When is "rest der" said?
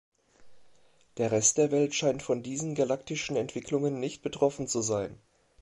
1.31-1.69